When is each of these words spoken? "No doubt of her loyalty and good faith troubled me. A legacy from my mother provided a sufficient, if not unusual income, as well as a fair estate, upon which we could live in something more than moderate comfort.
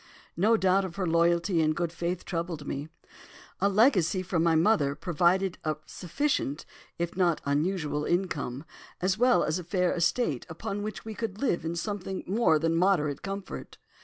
"No 0.35 0.57
doubt 0.57 0.83
of 0.83 0.95
her 0.95 1.05
loyalty 1.05 1.61
and 1.61 1.75
good 1.75 1.91
faith 1.91 2.25
troubled 2.25 2.65
me. 2.65 2.89
A 3.59 3.69
legacy 3.69 4.23
from 4.23 4.41
my 4.41 4.55
mother 4.55 4.95
provided 4.95 5.59
a 5.63 5.75
sufficient, 5.85 6.65
if 6.97 7.15
not 7.15 7.39
unusual 7.45 8.03
income, 8.05 8.63
as 8.99 9.19
well 9.19 9.43
as 9.43 9.59
a 9.59 9.63
fair 9.63 9.91
estate, 9.91 10.43
upon 10.49 10.81
which 10.81 11.05
we 11.05 11.13
could 11.13 11.39
live 11.39 11.63
in 11.63 11.75
something 11.75 12.23
more 12.25 12.57
than 12.57 12.73
moderate 12.75 13.21
comfort. 13.21 13.77